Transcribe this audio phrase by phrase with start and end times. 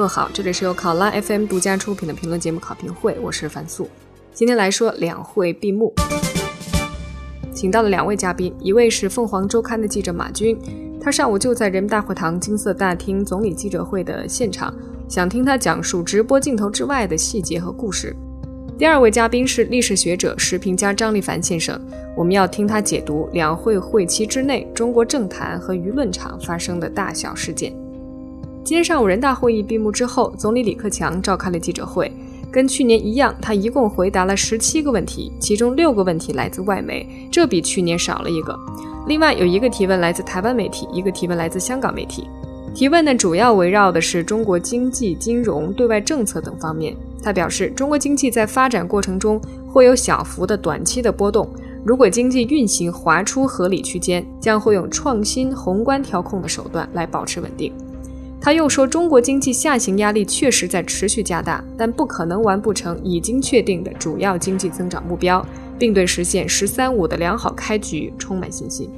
[0.00, 0.30] 更好。
[0.32, 3.86] 这里是由考拉 FM 独家出品的评论节目《考评会》，我是樊素。
[4.32, 5.92] 今天来说两会闭幕，
[7.52, 10.58] 请到了两位嘉宾，一位是凤凰周刊的记者马军，
[11.02, 14.74] 他上午就在人民大会堂金色大厅总理记者会的现场，
[15.06, 18.16] 想听他讲述直播镜头之外的细节和故事。
[18.78, 21.78] 第二位嘉宾是历史学者、时评家张立凡先生，
[22.16, 27.70] 我们要听他解读两会会期之内中国政坛和舆论场发生的大小事件。
[28.62, 32.12] 今天上午人大会议闭幕之后，总理李克强召开了记者会，
[32.52, 38.56] 跟去年一样，他一共回答了十七个问题，其中六个问题来自外媒，这比去年少了一个。
[39.08, 42.28] 另外有一个提问来自台湾媒体，一个提问来自香港媒体。
[42.72, 46.94] 提问呢，主要围绕的是中国经济、金融、对外政策等方面。
[47.22, 51.48] 他表示，中国经济在发展过程中会有小幅的短期的波动，
[51.84, 57.72] 如果经济运行滑出合理区间，将会用创新宏观调控的手段来保持稳定。
[58.40, 65.44] 他又说，中国经济下行压力确实在持续加大，但不可能完不成已经确定的主要经济增长目标，
[65.78, 68.90] 并对实现“十三五”的良好开局充满信心。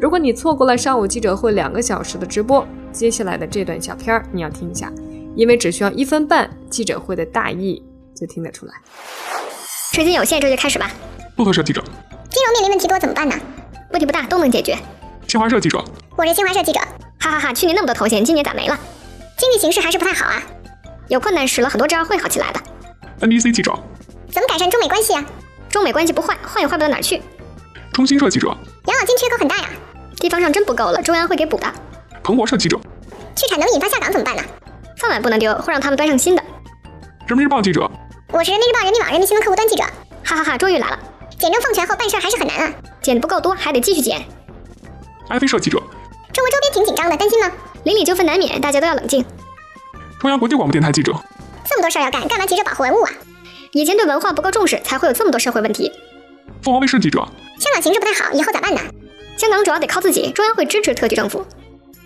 [0.00, 4.90] 如果你错过了上午记者会两个小时的直播，接下来的这段小片儿你要听一下。
[5.36, 7.80] 因为只需要一分半，记者会的大意
[8.12, 8.72] 就听得出来。
[9.92, 10.90] 时间有限，这就开始吧。
[11.36, 11.80] 路透社记者，
[12.30, 13.36] 金融面临问题多怎么办呢？
[13.92, 14.76] 问题不大，都能解决。
[15.28, 15.84] 新华社记者，
[16.16, 16.80] 我是新华社记者。
[17.20, 18.78] 哈哈哈，去年那么多头衔，今年咋没了？
[19.36, 20.42] 经济形势还是不太好啊。
[21.08, 22.58] 有困难使了很多招，会好起来的。
[23.20, 23.78] NBC 记者，
[24.32, 25.22] 怎么改善中美关系啊？
[25.68, 27.20] 中美关系不坏，坏也坏不到哪儿去。
[27.92, 28.48] 中新社记者，
[28.86, 29.68] 养老金缺口很大呀，
[30.16, 31.70] 地方上真不够了，中央会给补的。
[32.22, 32.80] 彭博社记者，
[33.36, 34.42] 去产能引发下岗怎么办呢？
[34.96, 36.42] 饭碗不能丢，会让他们端上新的。
[37.26, 37.82] 人民日报记者，
[38.32, 39.84] 我是人民日报、人民网、人民新闻客户端记者。
[40.24, 40.98] 哈哈哈，终于来了。
[41.38, 44.26] 简政放权后办事还是很难啊，减的不够多，还得继续减。
[45.28, 45.78] 爱飞社记者，
[46.32, 47.50] 中国周边挺紧张的，担心吗？
[47.84, 49.22] 邻里纠纷难免，大家都要冷静。
[50.18, 51.12] 中央国际广播电台记者，
[51.68, 53.10] 这么多事儿要干，干嘛急着保护文物啊？
[53.72, 55.92] 以前对文化不够重视，才会有这么多社会问题。
[56.62, 57.18] 凤凰卫视记者，
[57.60, 58.80] 香港形势不太好，以后咋办呢？
[59.36, 61.46] 香港主要得靠自己，中央会支持特区政府。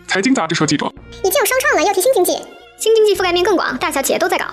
[0.08, 0.92] 财经杂志社记者，
[1.22, 2.32] 已经有双创了，要提新经济。
[2.76, 4.46] 新经济覆盖面更广，大小企业都在搞。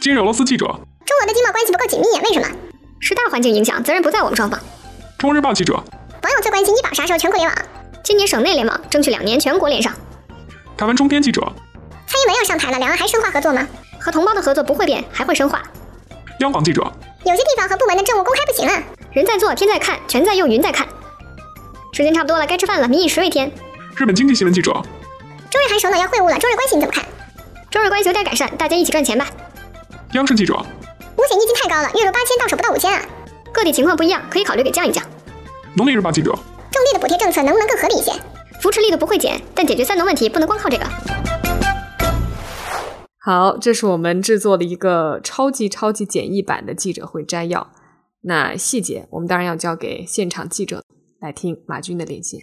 [0.00, 2.48] 今日俄罗斯记者，中俄的经贸关系不够紧密，为什么？
[2.98, 4.58] 是大环境影响，责任不在我们双方。
[5.18, 7.58] 中国日报记者，网友最关心医保啥时候全国联网？
[8.02, 9.92] 今年省内联网，争取两年全国连上。
[10.76, 11.40] 台湾中天记者，
[12.06, 13.66] 蔡英文要上台了，两岸还深化合作吗？
[14.00, 15.62] 和同胞的合作不会变，还会深化。
[16.40, 16.80] 央广记者，
[17.24, 20.86] 有些地方和部门的政务公开不行啊，人在做，天在看，权在用，云在看。
[21.92, 23.52] 时间差不多了，该吃饭了，民以食为天。
[23.96, 24.72] 日本经济新闻记者，
[25.50, 27.04] 中日韩首脑要会晤了，中日关系你怎么看？
[27.70, 29.26] 中日关系有点改善，大家一起赚钱吧。
[30.12, 33.02] 央视记者，五险一金太高了，月入八千到手不到五千啊。
[33.52, 35.04] 各地情况不一样，可以考虑给降一降。
[35.74, 36.34] 农历日报记者，
[36.72, 38.12] 种地的补贴政策能不能更合理一些？
[38.60, 40.84] 扶持力度不会减，但解决三农问题不能光靠这个。
[43.22, 47.68] 好，这是我们制作的一个超级超级简易版的记者会摘要。
[48.22, 50.82] 那细节我们当然要交给现场记者
[51.20, 52.40] 来听马军的连线。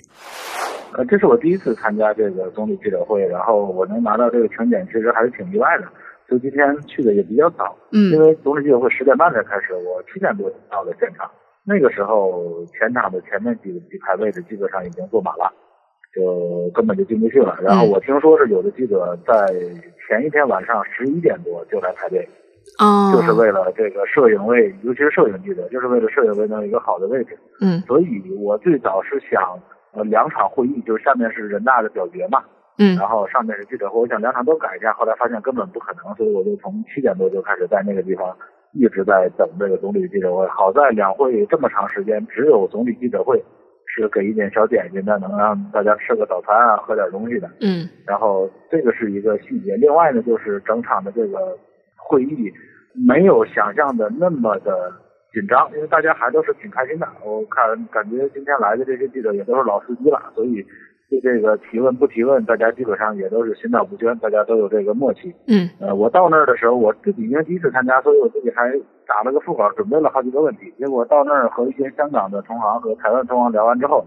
[0.93, 5.85] 呃，这是我第一次参加这个总理记者会，然后我能拿到这个请柬，其实还是挺意外的。
[6.29, 11.29] 就今天去的也比较早，嗯，因为总理记者会十点半才开始，我七点多到的现场。
[11.67, 15.51] 那个时候前场的前面几个几排位置基本上已经坐满了，
[16.15, 17.59] 就根本就进不去了。
[17.61, 19.33] 然后我听说是有的记者在
[20.07, 22.27] 前一天晚上十一点多就来排队，
[22.79, 27.37] 哦，就是为了这个摄影位，尤其是摄影记者，就是为了摄影位能有一个好的位置。
[27.61, 28.07] 嗯，所以
[28.39, 29.59] 我最早是想。
[29.93, 32.43] 呃，两场会议就是下面是人大的表决嘛，
[32.77, 38.37] 嗯，然后上面是记者会，我想两场都改一下，后来发现根本不可能，所以我就从七点多就开始在那个地方
[38.73, 40.47] 一直在等这个总理记者会。
[40.47, 43.43] 好在两会这么长时间，只有总理记者会
[43.85, 49.75] 是给一点小点心的，能让大家吃个早餐啊，喝点东西的，嗯，然后这个是一个细节。
[49.77, 51.57] 另外呢，就是整场的这个
[51.97, 52.51] 会议
[53.07, 54.91] 没有想象的那么的。
[55.33, 57.07] 紧张，因为大家还都是挺开心的。
[57.23, 60.65] 我看感觉今天来的这些记者也都是老司机了，所以
[61.09, 65.33] 对这个提问不提问，大家基本上也都是心照不宣，大家都有这个默契。
[65.47, 68.69] 嗯，呃，我到那儿的时候，我自己因为第一次参加，所以我自己还
[69.07, 70.73] 打了个副稿，准备了好几个问题。
[70.77, 74.05] 结果到那儿和一些香港的同行和台湾同行聊完之后，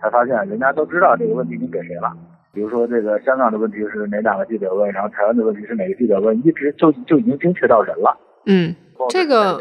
[0.00, 2.12] 才发现人家都知道这个问题你给谁了。
[2.52, 8.18] 比如说这个香港的问题是哪两个记者问，然后台湾的问题是哪个记者问，一直就就已经精确到人了。
[8.46, 8.74] 嗯。
[9.08, 9.58] 这个，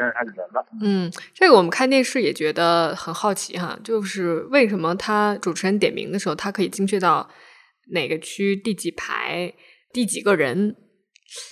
[0.81, 7.30] 嗯，这个我们看电视也觉得很好奇哈，就是为什么他主持人点名的时候，他可以精确到
[7.91, 9.53] 哪个区第几排
[9.94, 10.75] 第几个人？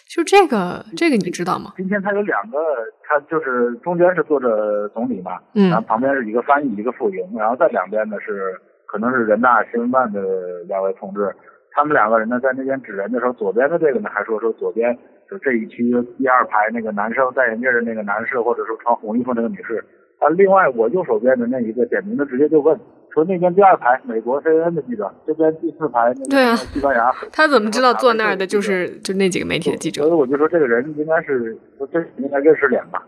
[0.10, 1.74] 就这个，这个你知道吗？
[1.78, 2.58] 今天他有两个，
[3.04, 10.20] 他就是中间是坐着总理嘛，嗯，然后旁边是一个翻译，一个副营，然后在两边呢是可能是人大新闻办的
[10.68, 11.32] 两位同志，
[11.74, 14.98] 他们两个人呢在那边指人的时候，左边的这个呢还说说左边
[15.30, 19.84] 就这一区第二排那个男生戴眼镜的那个男士，或者说穿红衣服那个女士。
[20.20, 22.76] 啊，另外我右手边的那一个点名的直接就问
[23.14, 27.12] 说那边第二排美国 CNN 的记者，这边第四排那对啊个西班牙。
[27.32, 30.02] 他怎么知道坐那儿的就是就那几个媒体的记者？
[30.02, 31.56] 所以我就说这个人应该是
[31.92, 33.04] 这应该认识脸吧。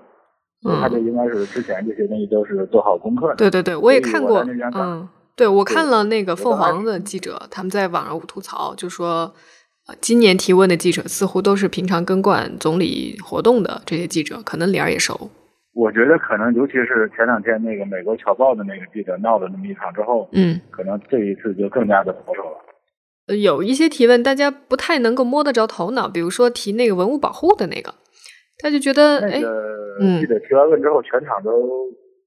[0.68, 3.36] 嗯他就应该是之前这些东西都是做好功课的。
[3.38, 4.46] 对对对，我也看过
[4.76, 9.34] 嗯，对我看了那个凤凰的记者，他们在网上吐槽，就说。
[9.90, 15.30] 呃今年提问的记者似乎都是平常跟惯总理活动的这些记者，可能脸儿也熟。
[15.74, 22.58] 我觉得可能，尤其是前两天那个美国侨报的那个记者闹了那么一场之后，嗯，可能这一次就更加的保守了。
[23.28, 27.94] 呃有一些提问大家不太能够摸得着头脑，比如说提那个文物保护的那个，
[28.62, 31.50] 他就觉得哎那，个嗯记者提完问之后，全场都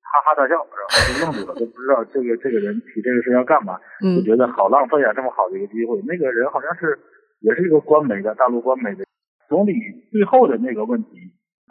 [0.03, 6.01] 哈哈大笑，然后就愣住了，都不知道这个这个人提这个事要干嘛，嗯就觉得好浪费啊，这么好的一个机会。
[6.07, 6.99] 那个人好像是
[7.43, 9.05] 也是一个官媒的大陆官媒的
[9.49, 9.75] 总理，
[10.11, 11.11] 最后的那个问题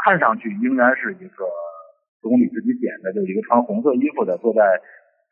[0.04, 1.46] 看上去应该是一个
[2.22, 4.62] 总理自己点的，就一个穿红色衣服的坐在。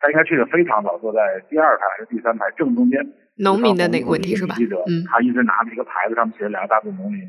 [0.02, 1.20] 他应该去的非常早，坐在
[1.52, 3.04] 第二排还是第三排正中间。
[3.36, 7.20] 农民的那个问题是吧记者，嗯他一直拿着一个牌子，上面写着两个大字“农民”。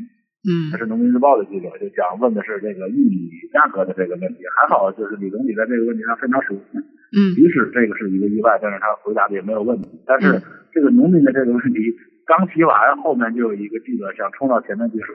[0.47, 4.47] 嗯他是《农民日报》的记者，就想问的是这个玉米价格的这个问题。
[4.55, 6.79] 还好，就是李总理在这个问题上非常熟悉，
[7.19, 9.91] 嗯即使这个是一个意外，但是他回答的也没有问题。
[10.07, 11.83] 但是嗯这个农民的这个问题
[12.31, 15.15] 刚提完，后面就有一个记者想冲到前面去说，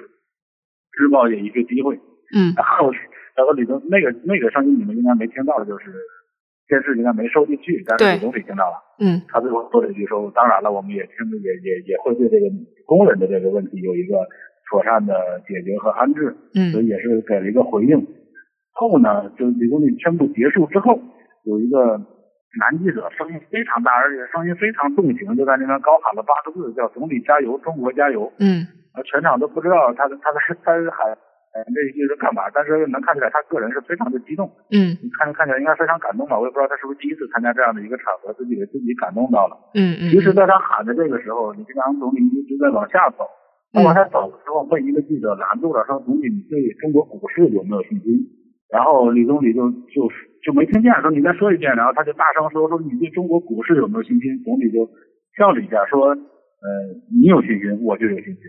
[1.00, 1.95] 日报也一个机会。
[2.35, 2.91] 嗯 然后，
[3.38, 5.94] 然后李总那个那个声音你们应该没听到的，就是
[6.67, 8.83] 电视应该没收进去，但是李总理听到了。
[9.00, 12.47] 嗯他最后说了一句说：“当然了，我们也听也也也会对这个
[12.85, 14.17] 工人的这个问题有一个
[14.69, 18.06] 妥善的解决和安置，嗯所嗯以也是给了一个回应。
[18.71, 21.00] 后呢，就李总理宣布结束之后，
[21.44, 22.01] 有一个
[22.60, 28.31] 男记者声音非常大，而且声音非常动情，就在那边高喊了八个字，叫‘总理加油，中国加油’。
[28.40, 31.12] 嗯啊，全场都不知道他的他在他是喊
[31.56, 34.48] 呃这一句是干嘛，但是能看出来他个人是非常的激动。
[34.72, 36.40] 嗯你看看起来应该非常感动吧？
[36.40, 39.56] 我也不知道他是不是第一次参加这样的一个场合，自己给自己感动到了。
[39.75, 43.28] 嗯嗯，其实，在他喊的这个时候，李克强总理一直在往下走。
[43.74, 48.24] 他往下走的时候，被一个记者拦住了，说：“总理，你对中国股市有没有信心？”
[48.72, 50.08] 然后李总理就就
[50.45, 54.86] 就没听见，说：“你再说一遍。”然后他就大声说：“说你对中国股市有没有信心？”总理就
[55.36, 56.68] 笑了一下，说：“呃，
[57.09, 58.45] 你有信心，我就有信心。”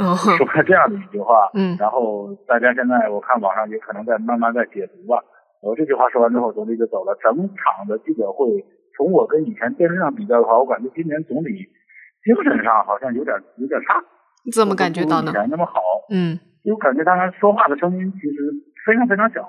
[0.00, 5.22] 哦，说了这样的一句话，嗯然后大家现在我看网上也可能在慢慢在解读吧。
[5.60, 7.14] 我这句话说完之后，总理就走了。
[7.22, 8.48] 整场的记者会，
[8.96, 11.52] 从我跟以前电视上比较的话，我感觉今年总理
[12.24, 14.02] 精神上好像有点有点差，
[14.44, 15.32] 你怎么感觉到呢以？
[15.34, 15.78] 前那么好，
[16.10, 18.36] 嗯就感觉他说话的声音其实
[18.86, 19.44] 非常非常小。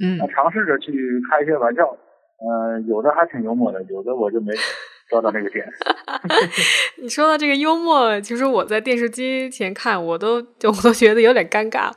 [0.00, 0.92] 嗯他尝试着去
[1.30, 4.52] 开一些玩笑，呃，有的还挺幽默的，有的我就没
[5.08, 5.66] 抓到那个点。
[7.02, 11.90] 你说到这个幽默，其实我在电视机前看，我都就我都觉得有点尴尬。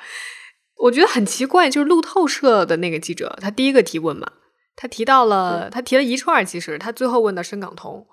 [0.83, 4.27] 我觉得很奇怪，就是路透社的那个记者，他第一个提问嘛，
[4.75, 8.07] 他提到了，他提了一串，其实他最后问的深港通，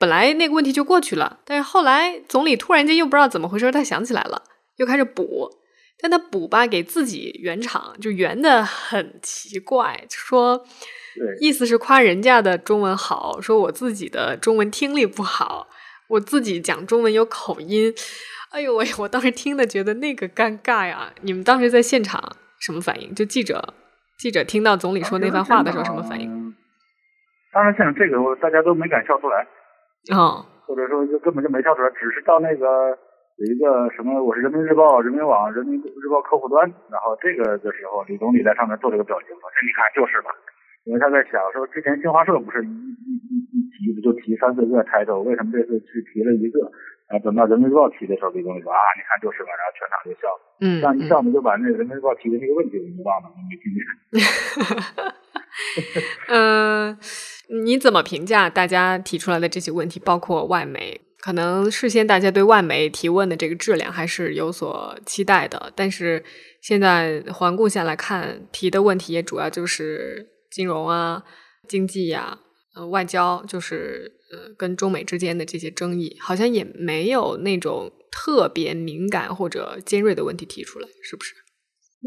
[0.00, 4.42] 本来那个问题就过去了，但是后来总理突然间又不知道怎么回事，他想起来了，
[4.76, 5.50] 又开始补，
[6.00, 10.64] 但他补吧给自己圆场，就圆的很奇怪，说，
[11.40, 15.68] 意思是夸人家的中文好，说我自己的中文听力不好，
[16.08, 17.92] 我自己讲中文有口音。
[18.50, 18.86] 哎呦喂！
[18.98, 21.12] 我当时听的觉得那个尴尬呀。
[21.20, 23.14] 你们当时在现场什么反应？
[23.14, 23.74] 就记者
[24.18, 26.54] 记者听到总理说那番话的时候什么反应？
[27.52, 29.46] 当然，现场这个大家都没敢笑出来。
[30.16, 32.96] 哦，或者说就根本就没笑出来，只是到那个
[33.38, 40.34] 有一个什么，我是人民日报、人民网、人民日报客户端，然后这个的时候，李总理在上面做了个表情，说：“这你看就是吧。”
[40.82, 46.66] 因为他在想说，之前新华社不是一一一一提不就提三四个抬头，为什么这次去提了一个？
[47.14, 53.78] 啊，等到人民日报提的时候，李总理说：“啊，你看就是吧。”然后全场就笑了，嗯这样一笑呢，就把那个人民日报提的那个问题我们忘了，我没听见。
[56.26, 56.98] 嗯、
[57.62, 60.02] 你怎么评价大家提出来的这些问题？
[60.04, 66.22] 包括外媒，可能事先大家对外媒提问的这个质量还是有所期待的，但是
[66.60, 71.24] 现在环顾下来看，提的问题也主要就是金融啊、
[71.66, 72.38] 经济呀、
[72.76, 81.34] 呃、外交，就是呃跟中美之间的这些争议，好像也没有那种特别敏感或者尖锐的问题提出来，是不是？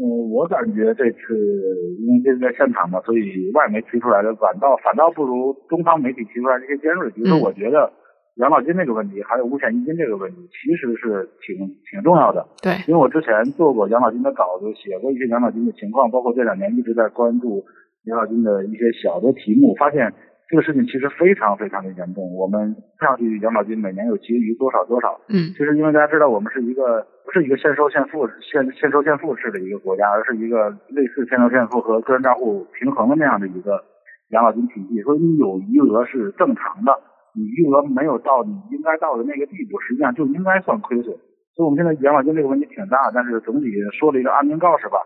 [0.32, 1.36] 我感觉这次
[2.00, 7.10] 因为这是在现场嘛，所以外媒提出来的反倒反倒不如中方媒体提出来这些尖锐。
[7.10, 7.92] 比如说，嗯我觉得
[8.36, 12.46] 养老金这个问题，还有五险一金这个问题，其实是挺挺重要的。
[12.62, 17.64] 对，因为我之前做过养老金的稿子，写过一些养老金的情况，包括这两年一直在关注
[18.04, 20.12] 养老金的一些小的题目，发现
[20.48, 22.34] 这个事情其实非常非常的严重。
[22.34, 33.84] 我们看上去养老金每年有结余多少多少，嗯其实因为大家知道我们是一个不是一个现收现付现现收现付式的一个国家，而是一个类似现收现付和个人账户平衡的那样的一个
[34.30, 36.92] 养老金体系，所以你有余额是正常的，
[37.34, 41.16] 你余额没有到你应该到的那个地步，实际上就应该算亏损。
[41.54, 44.96] 所以我们现在养老金这个问题挺大，但是总体说了一个安民告示吧，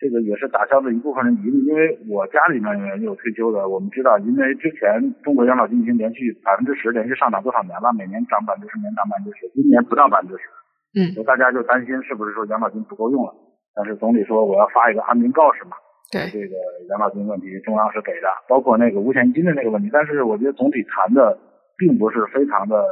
[0.00, 1.60] 这个也是打消了一部分人疑虑。
[1.68, 10.48] 因为我家里面也有退休的，我们知道，因为之前中国养老金已经连续百分之十连续上涨多少年了，每年涨百分之十，年涨百分之十，今年不到百分之十，
[10.96, 13.32] 嗯所以大家就担心是不是说养老金不够用了。
[13.76, 15.76] 但是总理说我要发一个安民告示嘛，
[16.10, 16.56] 对，这个
[16.88, 21.36] 养老金问题中央是给的，包括那个五险一金的那个问题，但是我觉得总体谈的
[21.80, 22.84] 并不是非常的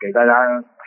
[0.00, 0.32] 给大家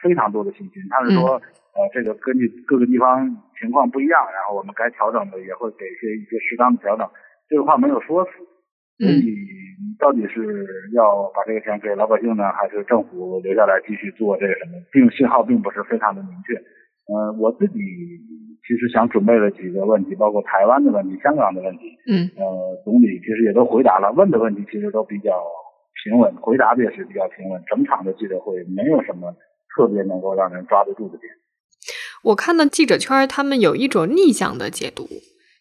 [0.01, 0.81] 非常多的信心。
[0.89, 3.29] 他是说，呃，这个根据各个地方
[3.61, 7.05] 情况不一样，然后我们该调整的也会给一些一些适当的调整。
[7.47, 8.31] 这个话没有说死，
[8.97, 9.29] 所以你
[9.99, 10.65] 到底是
[10.97, 14.81] 要把这个钱给老百姓呢，还是政府留下来继续做这个什么？
[14.91, 16.57] 并信号并不是非常的明确。
[17.05, 17.77] 呃，我自己
[18.65, 21.91] 其实想准备了几个问题，包括台湾的问题、香港的问题。
[22.09, 25.31] 嗯呃，总理其实也都回答了，问的问题其实都比较
[26.01, 27.61] 平稳，回答的也是比较平稳。
[27.67, 29.35] 整场的记者会没有什么
[29.75, 31.31] 特别能够让人抓得住的点。
[32.23, 35.07] 我看到记者圈他们有一种逆向的解读，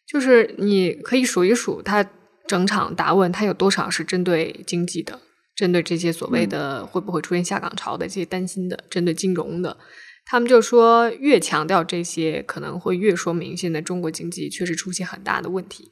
[0.07, 2.09] 就是你可以数一数他
[2.47, 5.19] 整场答问，他有多少是针对经济的，
[5.57, 9.77] 针对这些所谓的会不会出现下岗潮的这些担心的，针对金融的。
[10.25, 15.91] 他们就说，越强调这些，可能会越说明现在中国经济确实出现很大的问题。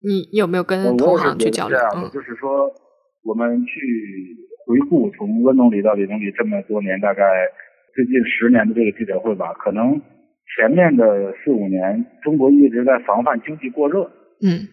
[0.00, 2.70] 你你有没有呃跟同行去交流嗯就是说
[3.24, 7.22] 我们去回顾从温总理到李总理这么多年，大概
[7.94, 10.00] 最近十年的这个记者会吧，可能
[10.56, 14.10] 前面的四五年，中国一直在防范经济过热，
[14.42, 14.68] 嗯。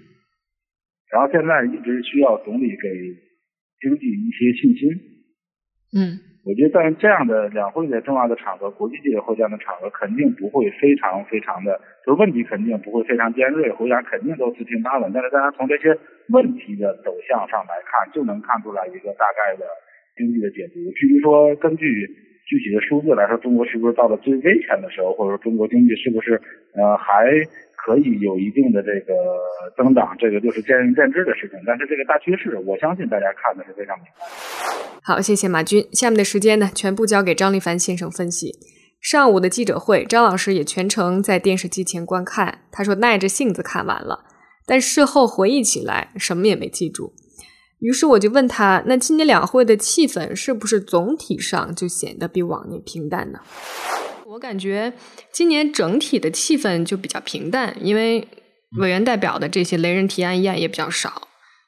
[1.12, 2.90] 然后现在一直需要总理给
[3.82, 4.90] 经济一些信心。
[5.94, 15.12] 嗯我觉得在这样的两会的重要的场合，国际记者会这样的场合，肯定不会非常非常的，就是问题肯定不会非常尖锐，回答肯定都四平八稳。
[15.14, 15.96] 但是大家从这些
[16.30, 19.66] 问题的走向上来看，就能看出来一个大概的
[20.18, 20.82] 经济的解读。
[20.98, 21.86] 至于说根据
[22.50, 26.42] 具体的数字来说，中国是不是到了最危险的时候，或者说中国经济是不是
[26.74, 27.30] 呃还
[27.78, 29.14] 可以有一定的这个
[29.78, 31.60] 增长，这个就是见仁见智的事情。
[31.68, 34.91] 但是这个大趋势，我相信大家看的是非常明白。
[35.04, 35.88] 好，谢谢马军。
[35.94, 38.60] 下面的时间呢，全部交给张立凡先生分析。
[39.00, 42.66] 上午的记者会，张老师也全程在电视机前观看。
[42.72, 44.26] 他说耐着性子看完了，
[44.68, 47.16] 但事后回忆起来，什么也没记住。
[47.80, 53.40] 于是我就问他，那今年两会的气氛是不是总体上就显得比往年平淡呢？
[54.28, 54.94] 我感觉
[55.34, 58.28] 今年整体的气氛就比较平淡，因为
[58.78, 61.24] 委员代表的这些雷人提案议案也比较少，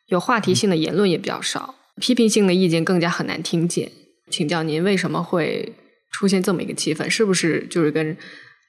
[0.06, 1.74] 有话题性的言论也比较少。
[2.02, 3.92] 批评性的意见更加很难听见。
[4.30, 5.74] 请教您，为什么会
[6.12, 7.10] 出现这么一个气氛？
[7.10, 8.18] 是不是就是跟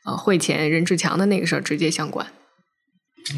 [0.04, 2.26] 呃会前任志强的那个事儿直接相关？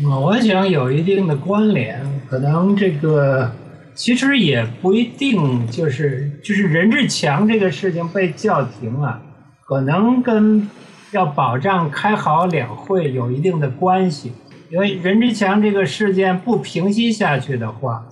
[0.04, 3.54] 我想有一定的关联，可能这个
[3.94, 9.22] 其实也不一定，就是就是任志强这个事情被叫停了，
[9.64, 10.68] 可能跟
[11.12, 14.32] 要保障开好两会有一定的关系。
[14.68, 18.04] 因为任志强这个事件不平息下去的话，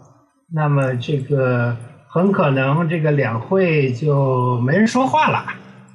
[0.55, 5.45] 那么这个很可能这个两会就没人说话了，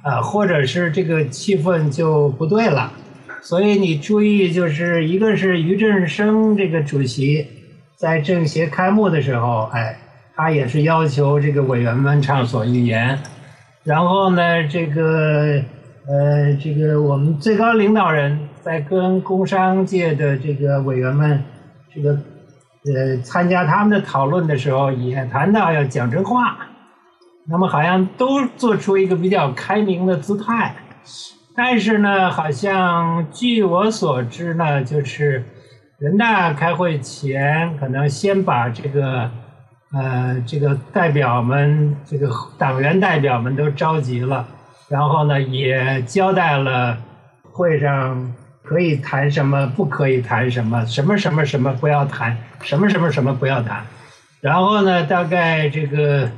[0.02, 2.92] 啊，或者是这个气氛就不对了。
[3.40, 7.46] 所以你注意，就是一个是于振生这个主席
[7.96, 9.96] 在政协开幕的时候，哎，
[10.36, 13.18] 他也是要求这个委员们畅所欲言。
[13.82, 15.58] 然后呢，这个
[16.06, 21.42] 呃，这个我们最高领导人在跟工商界的这个委员们
[21.94, 22.18] 这个
[22.84, 26.56] 呃参加他们的讨论的时候，也谈到要讲真话。
[27.48, 30.74] 那么好像都做出一个比较开明的姿态。
[31.56, 35.44] 但是呢，好像据我所知呢，就是
[35.98, 39.30] 人大开会前，可能先把这个
[39.92, 44.46] 呃这个代表们，这个党员代表们都召集了，
[44.88, 46.96] 然后呢也交代了
[47.50, 48.32] 会上
[48.70, 53.84] 可以谈什么，不可以谈什么，什么什么什么不要谈，什么什么什么不要谈。
[54.40, 56.30] 然后呢，大概这个。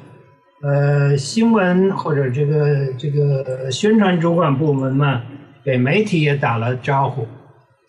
[0.64, 5.20] 呃，新闻或者这个这个宣传主管部门嘛，
[5.64, 7.26] 给媒体也打了招呼，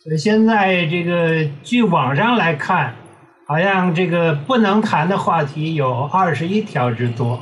[0.03, 2.95] 所以现在这个据网上来看，
[3.45, 7.39] 好像这个不能谈的话题有二十一条之多。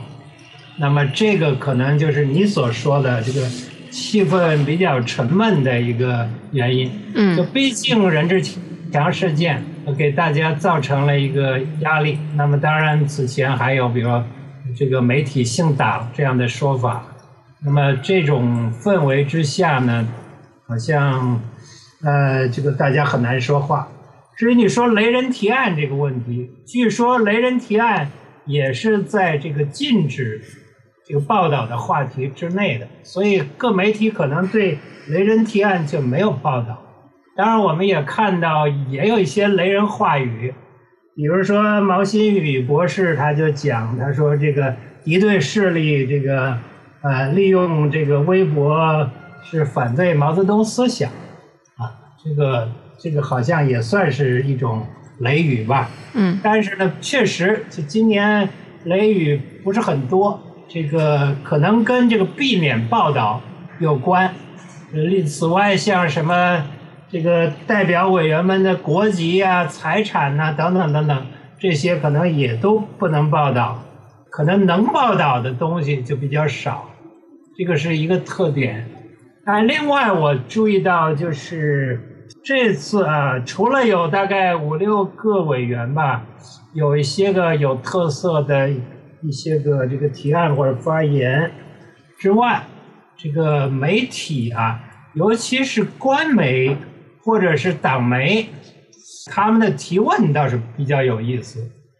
[0.77, 3.47] 那么这个可能就是你所说的这个
[3.91, 6.89] 气氛比较沉闷的一个原因。
[7.13, 8.41] 嗯就嗯毕竟任志
[8.91, 9.63] 强事件，
[9.97, 12.17] 给大家造成了一个压力。
[12.35, 14.25] 那么当然此前还有，比如说
[14.75, 17.05] 这个媒体姓党这样的说法。
[17.63, 20.07] 那么这种氛围之下呢，
[20.65, 21.39] 好像
[22.03, 23.87] 呃这个大家很难说话。
[24.35, 28.09] 至于你说雷人提案这个问题，据说雷人提案
[28.45, 30.41] 也是在这个禁止
[31.07, 34.77] 这个报道的话题之内的，所以各媒体可能对
[35.07, 36.81] 雷人提案就没有报道。
[37.35, 40.53] 当然，我们也看到也有一些雷人话语，
[41.15, 46.57] 比如说毛新宇博士他就讲，他说这个敌对势力这个
[47.01, 49.09] 呃利用这个微博
[49.43, 51.09] 是反对毛泽东思想
[51.77, 51.91] 啊，
[52.23, 52.69] 这个。
[53.03, 54.85] 这个好像也算是一种
[55.21, 58.47] 雷雨吧，嗯，但是呢，确实，就今年
[58.83, 60.39] 雷雨不是很多，
[60.73, 63.41] 这个可能跟这个避免报道
[63.79, 64.33] 有关。
[64.93, 66.63] 呃，此外，像什么
[67.09, 71.25] 这个代表委员们的国籍呀、财产呐等等等等，
[71.59, 73.83] 这些可能也都不能报道，
[74.29, 76.89] 可能能报道的东西就比较少，
[77.57, 78.87] 这个是一个特点。
[79.43, 82.07] 啊，另外我注意到就是。
[82.43, 86.23] 这次啊，除了有大概五六个委员吧，
[86.73, 88.67] 有一些个有特色的
[89.23, 91.51] 一些个这个提案或者发言
[92.19, 92.63] 之外，
[93.17, 94.79] 这个媒体啊，
[95.13, 96.75] 尤其是官媒
[97.23, 98.49] 或者是党媒，
[99.27, 101.59] 他们的提问倒是比较有意思。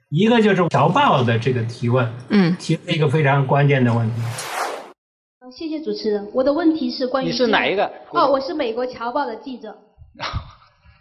[0.10, 4.22] 一个就是《侨报》的这个提问，嗯，提了一个非常关键的问题。
[5.52, 7.92] 谢谢主持人，我的问题是关于你是哪一个？
[8.12, 9.78] 哦，我是美国《侨报》的记者。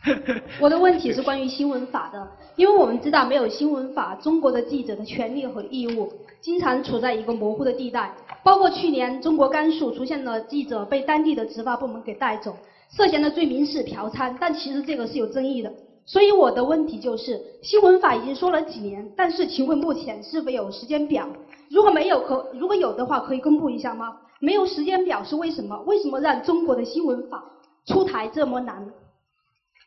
[0.61, 2.26] 我的问题是关于新闻法的，
[2.57, 8.14] 因为我们知道没有新闻法，中国的记者的权利和义务经常处在一个模糊的地带。
[8.42, 12.57] 包括去年中国甘肃出现了记者被当地的执法部门给带走，
[12.90, 15.71] 涉嫌的罪名是嫖娼，但其实这个是有争议的。
[16.07, 21.28] 所以我的问题就是，新闻法已经说了几年，但是请问目前是否有时间表？
[21.69, 24.16] 如果没有，可如果有的话，可以公布一下吗？
[24.40, 25.78] 没有时间表是为什么？
[25.85, 27.45] 为什么让中国的新闻法
[27.85, 28.88] 出台这么难？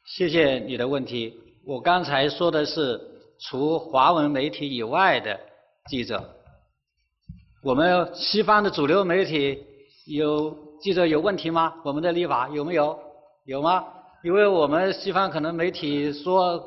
[0.05, 1.33] 谢谢你的问题。
[1.65, 2.99] 我刚才说的是
[3.39, 5.39] 除华文媒体以外的
[5.89, 6.21] 记者。
[7.63, 9.65] 我们西方的主流媒体
[10.05, 11.73] 有记者有问题吗？
[11.85, 12.99] 我们的立法有没有？
[13.45, 13.85] 有吗？
[14.25, 16.61] 因为我们西方可能媒体说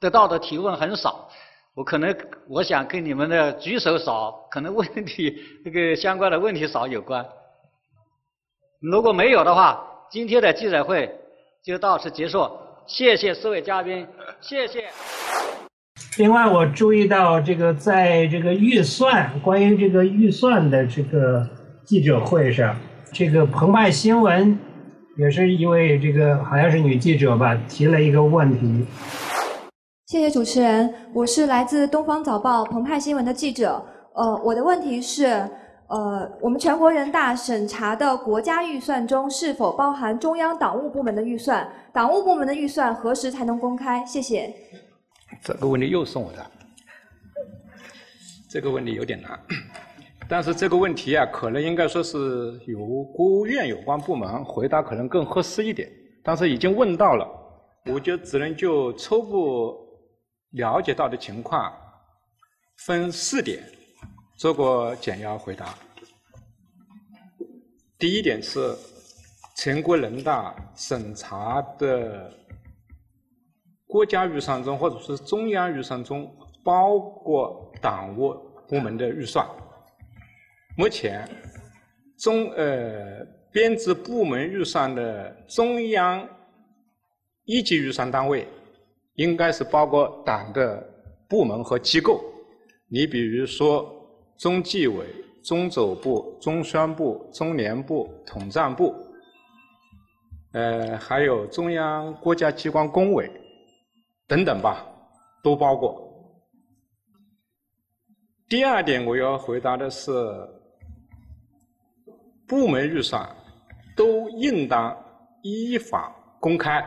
[0.00, 1.28] 得到的提问很少。
[1.74, 2.16] 我可能
[2.48, 7.26] 我想跟你们的举手少，可能问题这个相关的问题少有关。
[8.80, 11.12] 如果没有的话，今天的记者会
[11.64, 12.48] 就到此结束。
[12.86, 14.06] 谢谢四位嘉宾，
[14.40, 14.84] 谢谢。
[16.18, 21.46] 另外，我注意到这个在这个预算关于这个预算的这个
[21.84, 22.76] 记者会上，
[23.12, 24.56] 这个澎湃新闻
[25.18, 28.86] 也是一位这个好像是女记者吧，提了一个问题。
[30.06, 33.84] 谢谢主持人，我是来自东方早报澎湃新闻的记者。
[34.14, 35.44] 呃，我的问题是。
[35.88, 41.70] 呃，我们全国人大审查的国家预算中是否包含中央党务部门的预算？
[41.92, 44.04] 党务部门的预算何时才能公开？
[44.04, 44.52] 谢谢。
[45.42, 46.44] 这个问题又送我的，
[48.50, 49.38] 这个问题有点难。
[50.28, 52.18] 但是这个问题啊，可能应该说是
[52.66, 55.88] 由国务院有关部门回答可能更合适一点。
[56.24, 57.28] 但是已经问到了，
[57.92, 59.72] 我就只能就初步
[60.50, 61.72] 了解到的情况
[62.78, 63.62] 分四点。
[64.36, 65.74] 做过简要回答。
[67.98, 68.76] 第一点是，
[69.56, 72.30] 全国人大审查的
[73.86, 76.30] 国家预算中，或者是中央预算中，
[76.62, 78.34] 包括党务
[78.68, 79.46] 部门的预算。
[80.76, 81.26] 目前，
[82.18, 86.28] 中呃编制部门预算的中央
[87.46, 88.46] 一级预算单位，
[89.14, 90.86] 应该是包括党的
[91.26, 92.22] 部门和机构。
[92.90, 93.95] 你比如说。
[94.38, 95.06] 中纪委、
[95.42, 98.94] 中组部、中宣部、中联部、统战部，
[100.52, 103.30] 呃，还有中央国家机关工委
[104.26, 104.86] 等等吧，
[105.42, 106.02] 都包括。
[108.48, 110.12] 第二点，我要回答的是，
[112.46, 113.28] 部门预算
[113.96, 114.96] 都应当
[115.42, 116.84] 依法公开，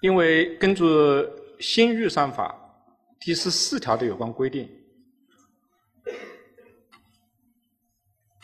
[0.00, 0.84] 因为根据
[1.60, 2.54] 新预算法
[3.20, 4.68] 第十四条的有关规定。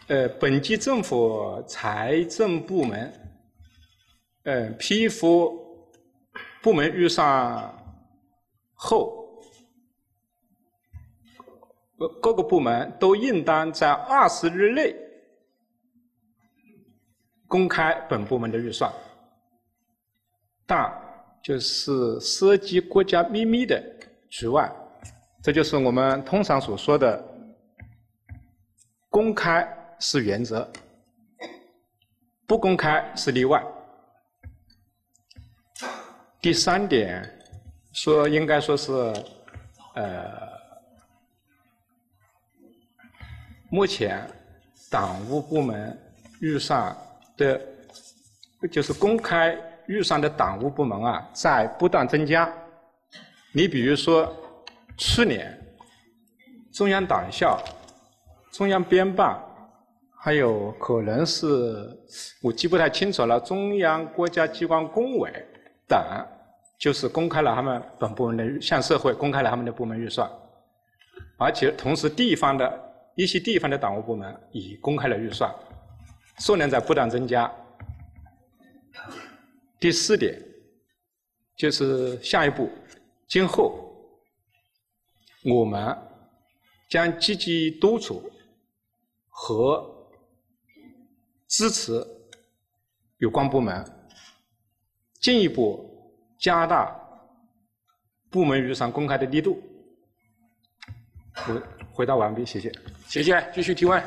[0.09, 3.13] 呃，本级政府财政部门，
[4.45, 5.87] 呃，批复
[6.63, 7.71] 部门预算
[8.73, 9.39] 后，
[11.99, 14.97] 各各个部门都应当在二十日内
[17.47, 18.91] 公开本部门的预算。
[20.65, 20.91] 但
[21.43, 23.79] 就是涉及国家秘密的
[24.31, 24.75] 局外，
[25.43, 27.23] 这就是我们通常所说的
[29.11, 29.67] 公开
[30.01, 30.71] 是原则，
[32.47, 33.63] 不公开是例外。
[36.41, 37.29] 第三点
[37.93, 38.93] 说，应该说是
[39.95, 40.31] 呃，
[43.71, 44.29] 目前
[44.91, 45.99] 党务部门
[46.41, 46.97] 预算
[47.37, 47.61] 的，
[48.71, 49.57] 就是公开。
[49.89, 52.47] 预算的党务部门啊，在不断增加。
[53.55, 54.31] 你比如说，
[54.99, 55.59] 去年
[56.75, 57.59] 中央党校、
[58.53, 59.43] 中央编办，
[60.21, 61.97] 还有可能是
[62.43, 65.33] 我记不太清楚了，中央国家机关工委
[65.87, 65.99] 等，
[66.77, 70.29] 就是公开了他们本部门的向社会公开了他们的部门预算，
[71.37, 75.55] 而且同时地方的一些地方的党务部门也公开了预算，
[76.41, 77.51] 数量在不断增加。
[79.79, 80.37] 第四点，
[81.57, 82.69] 就是下一步，
[83.29, 83.95] 今后
[85.45, 85.97] 我们
[86.89, 88.29] 将积极督促
[89.29, 89.98] 和
[91.49, 92.07] 支持
[93.17, 93.85] 有关部门
[95.21, 96.95] 进一步加大
[98.31, 99.61] 部门预算公开的力度。
[101.49, 102.71] 我回答完毕，谢谢。
[103.07, 104.03] 谢谢，继续提问。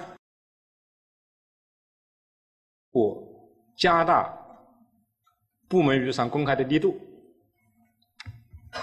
[2.92, 3.22] 我
[3.76, 4.38] 加大。
[5.68, 7.00] 部门预算公开的力度，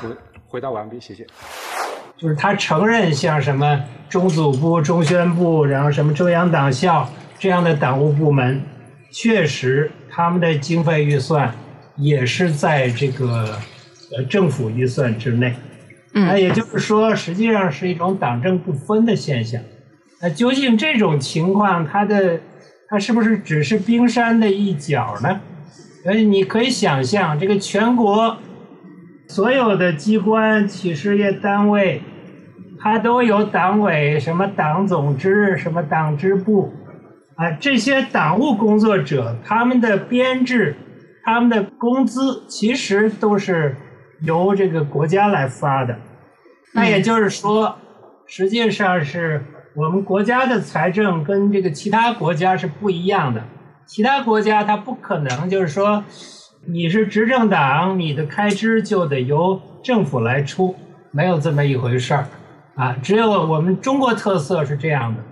[0.03, 0.17] 我
[0.47, 1.27] 回答完毕，谢谢。
[2.17, 7.07] 就是他承认像什么中组部、中宣部，然后什么中央党校
[7.39, 8.61] 这样的党务部门，
[9.11, 11.55] 确实他们的经费预算
[11.97, 13.59] 也是在这个
[14.17, 15.55] 呃政府预算之内。
[16.13, 19.61] 那也就是说，实际上是一种党政不分的现象。
[20.21, 22.41] 那究竟这种情况，它的
[22.89, 25.41] 它是不是只是冰山的一角呢？
[26.03, 28.37] 所以你可以想象，这个全国
[29.29, 32.01] 所有的机关、企事业单位，
[32.81, 36.73] 它都有党委、什么党总支、什么党支部，
[37.39, 40.75] 啊，这些党务工作者他们的编制、
[41.23, 43.77] 他们的工资，其实都是
[44.23, 45.97] 由这个国家来发的。
[46.75, 47.77] 那也就是说，
[48.27, 49.41] 实际上是
[49.77, 53.41] 我们国家的财政跟这个其他国家是不一样的。
[53.87, 56.03] 其他国家它不可能，就是说，
[56.67, 60.75] 你是执政党，你的开支就得由政府来出，
[61.13, 62.27] 没有这么一回事儿，
[62.75, 65.23] 啊，只有我们中国特色是这样的，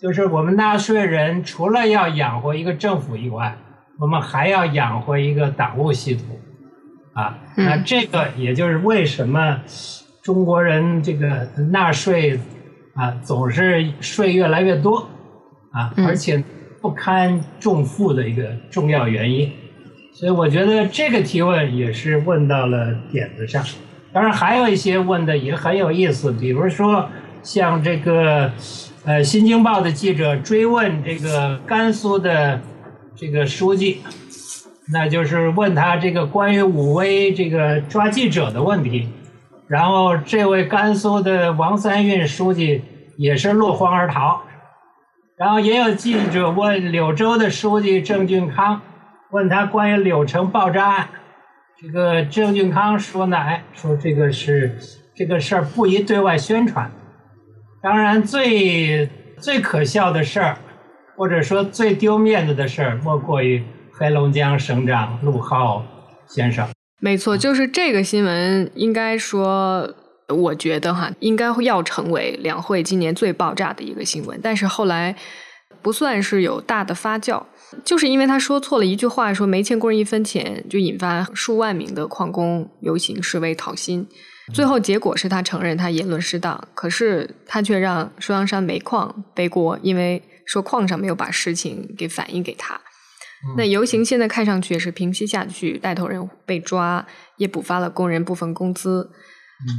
[0.00, 3.56] 就是我们纳税人除了要养活一个政府以外，
[3.98, 6.24] 我们还要养活一个党务系统，
[7.14, 9.60] 啊，那这个也就是为什么
[10.22, 12.38] 中国人这个纳税
[12.94, 15.08] 啊总是税越来越多，
[15.72, 16.42] 啊，而且。
[16.82, 19.50] 不堪重负的一个重要原因，
[20.12, 23.64] 所以我觉得这个提问也是问到了点子上。
[24.12, 27.08] 当然，还有一些问的也很有意思，比如说
[27.46, 28.50] 像这个
[29.04, 32.60] 呃《新京报》的记者追问这个甘肃的
[33.14, 34.02] 这个书记，
[34.92, 39.08] 那就是问他这个关于武威这个抓记者的问题，
[39.68, 42.82] 然后这位甘肃的王三运书记
[43.16, 44.42] 也是落荒而逃。
[45.36, 48.80] 然后也有记者问柳州的书记郑俊康，
[49.30, 51.08] 问他关于柳城爆炸案，
[51.80, 54.76] 这个郑俊康说呢，哎，说这个是
[55.14, 56.90] 这个事儿不宜对外宣传。
[57.86, 60.56] 当然，最最可笑的事儿，
[61.14, 65.86] 或者说最丢面子的事儿，莫过于黑龙江省长陆浩
[66.26, 66.66] 先生。
[66.98, 69.94] 没错，就是这个新闻，应该说。
[70.28, 74.40] 我觉得哈，应该要成为两会今年最爆炸的一个新闻。
[74.42, 75.14] 但是后来
[75.80, 77.40] 不算是有大的发酵，
[77.84, 84.06] 就是因为他说错了一句话，说没欠工人一分钱，就引发数万名的矿工游行示威讨薪。
[84.54, 92.80] 最后结果是他承认他言论失当，可是他却让双阳山煤矿背锅，因为说矿上没有把事情给反映给他。
[93.56, 97.04] 那游行现在看上去也是平息下去，带头人被抓，
[97.36, 99.10] 也补发了工人部分工资。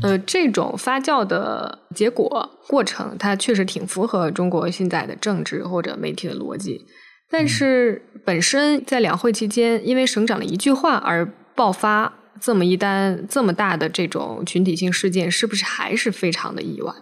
[0.03, 6.85] 呃，这种发酵的结果过程，它确实挺符合中国现在的政治或者媒体的逻辑。
[7.29, 16.93] 但是，本身在两会期间，因为省长的一句话而爆发这么一单这么大的这种群体性事件，是不是还是非常的意外？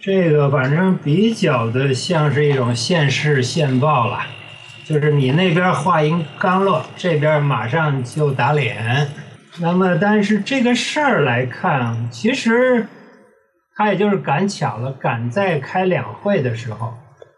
[0.00, 4.20] 这个反正比较的像是一种现世现报了，
[4.84, 9.08] 就是你那边话音刚落，这边马上就打脸。
[9.58, 12.86] 那么，但是这个事儿来看，其实
[13.74, 16.92] 他也就是赶巧了，赶在开两会的时候，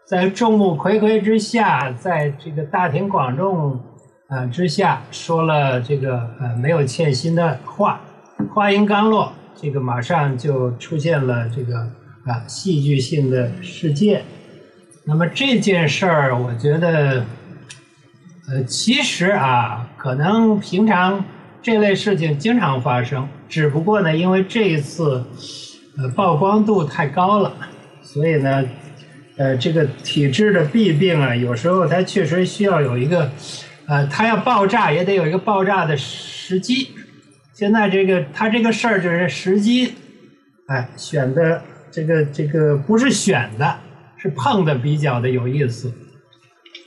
[0.07, 3.77] 在众目睽睽之下，在这个大庭广众
[4.29, 7.99] 啊之下说了这个呃没有欠薪的话，
[8.53, 11.79] 话音刚落，这个马上就出现了这个
[12.25, 14.23] 啊戏剧性的事件。
[15.03, 17.25] 那么这件事儿，我觉得，
[18.47, 21.21] 呃，其实啊，可能平常
[21.61, 25.25] 这类事情经常发生，只不过呢，因为这一次
[25.97, 27.53] 呃曝光度太高了，
[28.01, 28.63] 所以呢，
[29.37, 33.31] 呃，这个体制的弊病啊，有时候它确实需要有一个，
[33.87, 36.89] 呃，它要爆炸也得有一个爆炸的时机。
[37.53, 39.93] 现在这个它这个事儿就是时机，
[40.67, 43.77] 哎，选的这个这个不是选的。
[44.19, 45.93] 是碰的比较的有意思，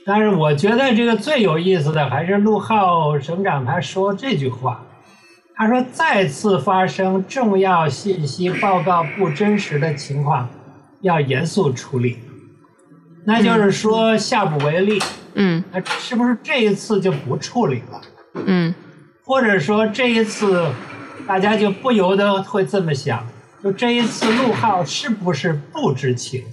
[0.05, 4.85] 但是我觉得这个最有意思的还是陆浩省长他说这句话，
[5.55, 10.49] 他说再次发生重要信息报告不真实的情况，
[10.99, 12.17] 要严肃处理，
[13.25, 15.01] 那就是说下不为例。
[15.33, 18.01] 嗯，那是不是这一次就不处理了？
[18.45, 18.73] 嗯，
[19.23, 20.67] 或者说这一次
[21.25, 23.25] 大家就不由得会这么想，
[23.63, 26.43] 就这一次陆浩是不是不知情？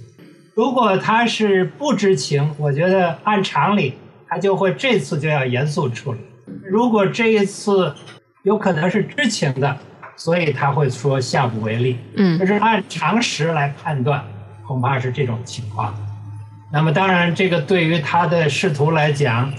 [0.55, 3.95] 如果他是不知情，我觉得按常理，
[4.27, 6.19] 他就会这次就要严肃处理。
[6.63, 7.93] 如果这一次
[8.43, 9.77] 有可能是知情的，
[10.15, 11.97] 所以他会说下不为例。
[12.15, 14.23] 嗯，就是按常识来判断，
[14.65, 15.93] 恐怕是这种情况。
[16.71, 19.51] 那么当然，这个对于他的仕途来讲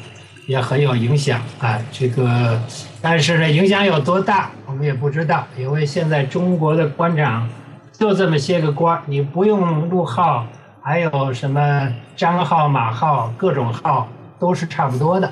[0.47, 1.79] 也很有影响啊。
[1.91, 2.61] 这个，
[3.03, 7.49] 但是呢，影响有多大，我们也不知道，因为现在中国的官场
[7.93, 10.47] 就这么些个官，你不用陆号。
[10.83, 15.31] 还有什么张号、马号，各种号都是差不多的，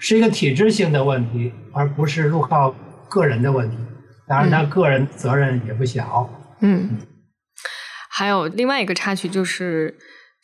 [0.00, 2.74] 是一个体制性的问题，而不是陆号
[3.08, 3.76] 个人的问题。
[4.26, 6.28] 当然，他个人责任也不小。
[6.62, 6.98] 嗯，
[8.10, 9.96] 还有另外一个插曲，就是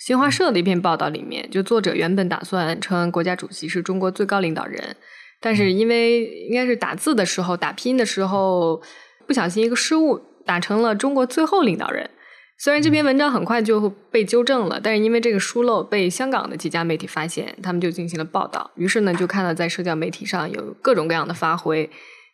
[0.05, 4.97] 新华社的一篇报道里面，就作者原本打算称国家主席是中国最高领导人，
[5.41, 8.83] 但是因为应该是打字的时候、打拼音的时候
[9.29, 12.11] 不小心一个失误，打成了中国最后领导人。
[12.59, 18.73] 虽然这篇文章很快就被纠正了，但是因为这个疏漏被香港的几家媒体发现，他们就进行了报道。
[18.75, 21.89] 于是呢，就看到在社交媒体上有各种各样的发挥，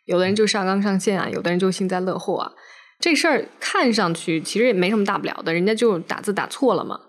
[0.05, 2.51] 有的人就上纲上线啊，有的人就幸灾乐祸啊。
[2.99, 6.99] 这事儿看上去其实也没什么大不了的，人家就打字打错了嘛。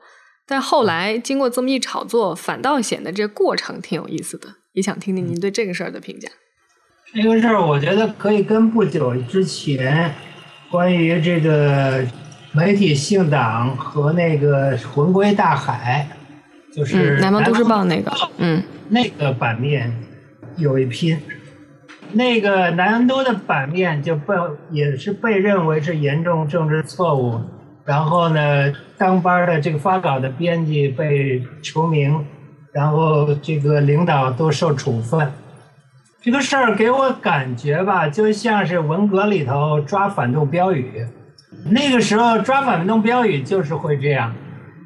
[0.50, 4.48] 但后来经过这么一炒作，反倒显得这过程挺有意思的。
[4.72, 6.28] 也想听听您对这个事儿的评价。
[7.14, 10.12] 这个事儿我觉得可以跟不久之前
[10.68, 12.04] 关于这个。
[12.52, 16.04] 媒体姓党和那个魂归大海，
[16.74, 19.96] 就是南方都市报那个，嗯，那个版面
[20.56, 21.16] 有一拼，
[22.10, 24.34] 那个南都的版面就被
[24.72, 27.40] 也是被认为是严重政治错误，
[27.90, 32.24] 然后呢，当班的这个发稿的编辑被除名，
[32.72, 35.28] 然后这个领导都受处分，
[36.22, 41.04] 这个事儿给我感觉吧，就像是文革里头抓反动标语。
[41.64, 44.32] 那个时候抓反动标语就是会这样，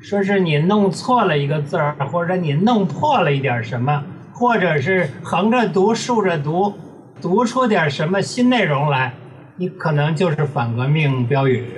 [0.03, 6.73] 说是你弄错了一个字儿，或者你弄破了一点什么，或者是横着读、竖着读，
[7.21, 9.12] 读出点什么新内容来，
[9.57, 11.69] 你可能就是反革命标语。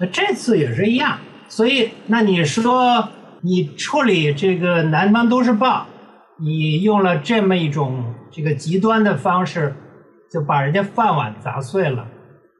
[0.00, 3.06] 那这次也是一样，所以那你说
[3.42, 5.82] 你处理这个《南方都市报》，
[6.42, 9.74] 你用了这么一种这个极端的方式，
[10.32, 12.06] 就把人家饭碗砸碎了。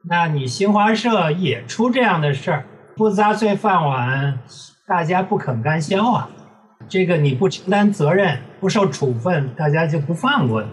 [0.07, 4.39] 那你新华社也出这样的事儿，不砸碎饭碗，
[4.85, 6.29] 大家不肯干消啊。
[6.87, 10.67] 这个你不承担责任，不受处分，大家就不放过你。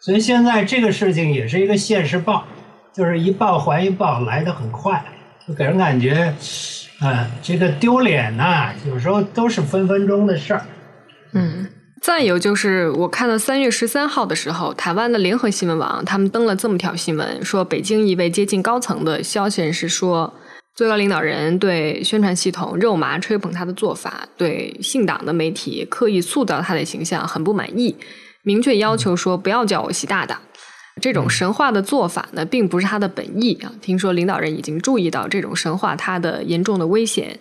[0.00, 2.44] 所以现在这个事情也是一个现实报，
[2.94, 5.04] 就是一报还一报，来得很快，
[5.54, 6.34] 给人感觉，
[7.00, 10.66] 啊，这个丢脸呐，有时候都是分分钟的事儿。
[11.32, 11.66] 嗯。
[12.00, 20.32] 再有就是，我看到三月十三号的时候，台湾的联合新闻网他们登了这么条新闻，说北京一位接近高层的消息人士说，
[20.76, 27.96] 最高领导人对宣传系统肉麻吹捧他的做法，对姓党的媒体刻意塑造他的形象很不满意，
[28.44, 30.40] 明确要求说不要叫我习大大。
[30.98, 33.72] 这种神话的做法呢，并不是他的本意啊。
[33.80, 37.38] 听说领导人已经注意到这种神话它的严重的危险。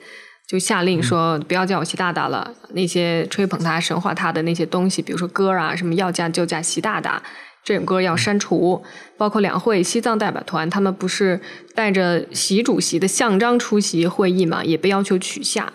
[0.47, 7.21] 就下令说不要叫我习大大了，那些吹捧他、神话他的那些东西，比如说歌啊，什么要嫁就嫁习大大
[7.65, 8.81] 这种歌要删除，
[9.17, 11.37] 包括两会西藏代表团，他们不是
[11.75, 15.73] 带着习主席的像章出席会议嘛，也被要求取下。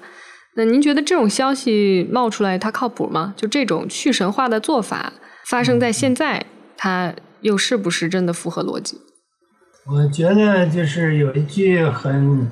[0.54, 3.34] 那您觉得这种消息冒出来，它靠谱吗？
[3.36, 5.12] 就这种去神话的做法
[5.44, 6.46] 发生在现在，
[6.78, 8.98] 它又是不是真的符合逻辑？
[9.86, 12.48] 我觉得就是有一句很。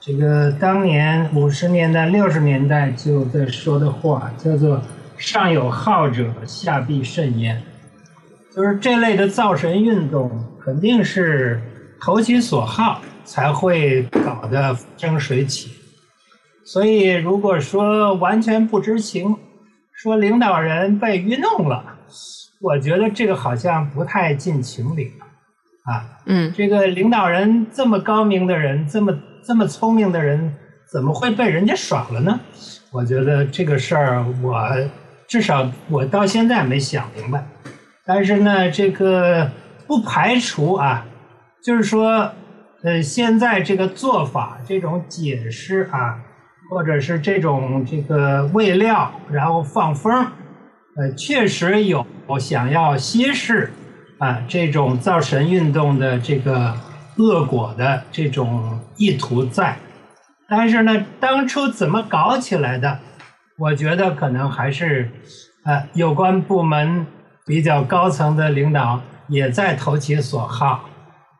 [0.00, 4.80] 这个当年五十年代、六十年代就在说的话，叫做
[5.18, 7.60] “上有好者，下必甚焉。
[8.54, 10.30] 就是这类的造神运动，
[10.64, 11.60] 肯定是
[12.00, 15.72] 投其所好才会搞得风生水起。
[16.64, 19.36] 所以，如果说完全不知情，
[19.92, 21.84] 说领导人被愚弄了，
[22.60, 25.12] 我觉得这个好像不太近情理
[25.84, 26.18] 啊。
[26.26, 30.54] 嗯，这个领导人这么高明的人，这么这么聪明的人，
[30.92, 32.40] 怎么会被人家耍了呢？
[32.90, 34.68] 我觉得这个事儿，我
[35.26, 37.46] 至少我到现在没想明白。
[38.04, 39.50] 但是呢，这个
[39.86, 41.06] 不排除啊，
[41.62, 42.32] 就是说，
[42.82, 46.18] 呃，现在这个做法，这种解释啊，
[46.70, 50.26] 或者是这种这个喂料，然后放风，
[50.96, 53.72] 呃，确实有我想要稀释
[54.18, 56.74] 啊这种造神运动的这个
[57.16, 59.76] 恶果的这种意图在。
[60.46, 62.98] 但是呢，当初怎么搞起来的？
[63.58, 65.10] 我觉得可能还是，
[65.64, 67.06] 呃，有关部门
[67.46, 70.88] 比较高层的领导也在投其所好，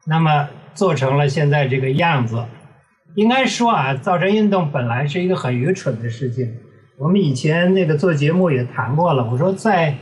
[0.07, 2.43] 那么做成了现在这个样子。
[3.15, 6.51] 应该说啊，造神运动本来是一个很愚蠢的事情。
[6.99, 9.95] 我们以前那个做节目也谈过了，我说在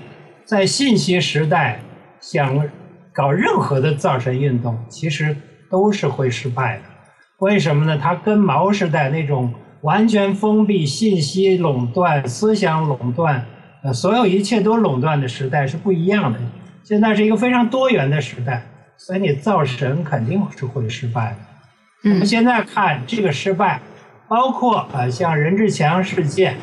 [0.46, 1.80] 在信息时代
[2.20, 2.68] 想
[3.12, 5.36] 搞任何的造神运动，其实
[5.68, 6.82] 都是会失败的。
[7.40, 7.98] 为什么呢？
[8.00, 13.44] 它跟毛时代那种完全封闭、信息垄断、思想垄断，
[13.82, 16.38] 呃，所有一切都垄断的时代是不一样的。
[16.84, 18.64] 现在是一个非常多元的时代，
[18.96, 22.10] 所以你造神肯定是会失败的。
[22.10, 23.80] 我们现在看这个失败，
[24.28, 26.56] 包括啊像任志强事件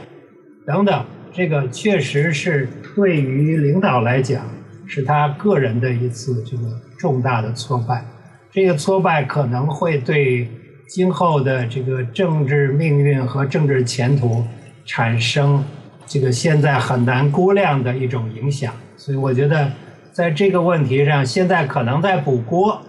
[0.65, 4.46] 等等，这个确实是对于领导来讲，
[4.86, 6.63] 是他个人的一次这个
[6.98, 8.06] 重大的挫败。
[8.52, 10.48] 这个挫败可能会对。
[10.86, 14.46] 今后的这个政治命运和政治前途
[14.86, 15.63] 产生
[16.06, 19.72] 这个现在很难估量的一种影响，所以我觉得
[20.12, 22.80] 在这个问题上，现在可能在补锅，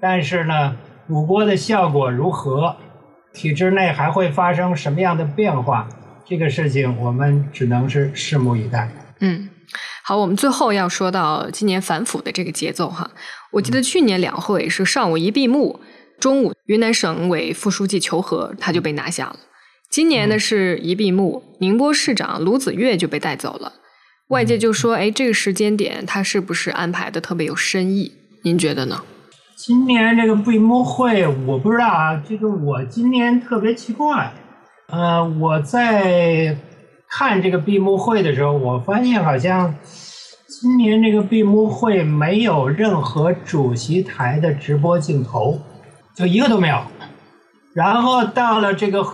[0.00, 2.74] 但是呢，补锅的效果如何，
[3.32, 5.88] 体制内还会发生什么样的变化，
[6.30, 8.88] 这个事情我们只能是拭目以待。
[9.18, 9.48] 嗯，
[10.04, 13.10] 好，我们最后要说到今年反腐的这个节奏哈，
[13.50, 15.80] 我记得去年两会是上午一闭幕。
[16.20, 19.40] 中午，云南省委副书记求和他就被拿下了。
[19.90, 23.72] 今年呢是一闭幕，宁波市长卢子越就被带走了。
[24.28, 28.12] 外界就说：“哎，这个时间点他是不是安排的特别有深意？”
[28.44, 29.02] 您觉得呢？
[29.56, 32.22] 今年这个闭幕会，我不知道啊。
[32.28, 34.32] 这个我今年特别奇怪。
[34.90, 36.56] 呃，我在
[37.08, 39.74] 看这个闭幕会的时候，我发现好像
[40.48, 45.58] 今年这个闭幕会没有任何主席台的直播镜头。
[46.12, 46.82] 就一个都没有，
[47.72, 49.06] 然后到了这个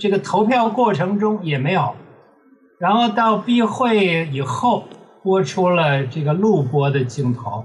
[0.00, 1.94] 这个投票过程中也没有，
[2.80, 4.82] 然后到闭会以后
[5.22, 7.64] 播出了这个录播的镜头，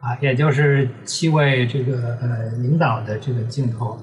[0.00, 3.98] 啊，也就是七位这个呃领导的这个镜头，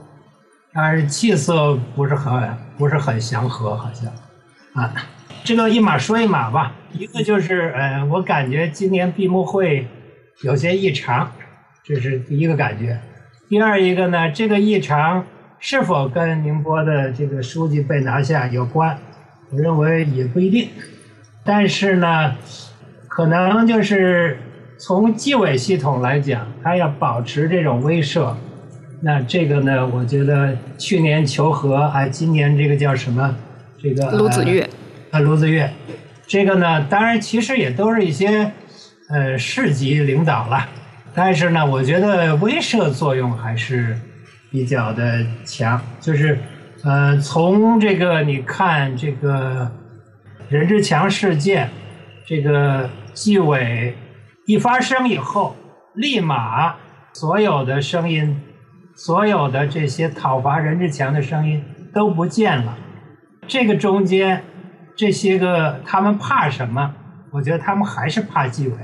[0.73, 4.11] 但是气色不是很不是很祥和，好像
[4.73, 4.91] 啊，
[5.43, 9.87] 这个一码说一码吧，一个就是呃，我感觉今年闭幕会
[10.41, 11.31] 有些异常，
[11.83, 12.99] 这是第一个感觉。
[13.47, 15.23] 第二一个呢，这个异常
[15.59, 18.97] 是否跟宁波的这个书记被拿下有关？
[19.51, 20.69] 我认为也不一定。
[21.43, 22.35] 但是呢，
[23.07, 24.39] 可能就是
[24.79, 28.33] 从纪委系统来讲，他要保持这种威慑。
[29.05, 33.35] 那这个呢，我觉得去年求和，啊，今年这个叫什么？
[33.77, 34.61] 这个卢子越
[35.11, 35.69] 啊，卢子越，
[36.25, 38.49] 这个呢，当然其实也都是一些
[39.09, 40.65] 呃市级领导了。
[41.13, 43.99] 但是呢，我觉得威慑作用还是
[44.49, 45.81] 比较的强。
[45.99, 46.39] 就是，
[46.85, 49.69] 呃，从这个你看这个
[50.47, 51.69] 任志强事件，
[52.25, 53.93] 这个纪委
[54.45, 55.57] 一发生以后，
[55.93, 56.75] 立马
[57.11, 58.39] 所有的声音，
[58.95, 62.77] 所有的这些讨伐任志强的声音都不见了。
[63.47, 64.43] 这个中间
[64.95, 66.93] 这些个他们怕什么？
[67.31, 68.75] 我觉得他们还是怕纪委。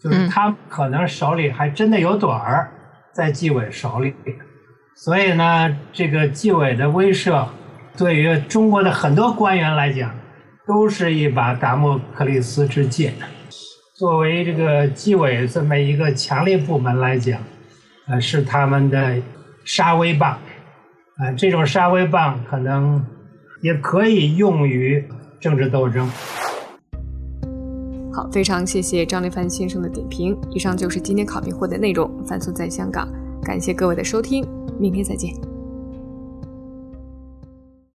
[0.00, 2.70] 就是他可能手里还真的有短儿
[3.12, 4.14] 在纪委手里，
[4.94, 7.44] 所以呢，这个纪委的威慑
[7.96, 10.14] 对于中国的很多官员来讲，
[10.68, 13.12] 都是一把达摩克里斯之剑。
[13.96, 17.40] 作为这个纪委这么一个强力部门来讲，
[18.08, 19.16] 呃，是他们的
[19.64, 20.38] 沙威棒。
[21.16, 23.04] 啊，这种沙威棒可能
[23.60, 25.04] 也可以用于
[25.40, 26.08] 政治斗争。
[28.12, 30.36] 好，非常谢谢张立帆先生的点评。
[30.50, 32.10] 以上就是今天考评会的内容。
[32.24, 33.08] 范素在香港，
[33.42, 34.46] 感谢各位的收听，
[34.78, 35.47] 明天再见。